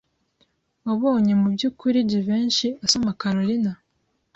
[0.85, 3.71] Wabonye mubyukuri Jivency asoma Kalorina?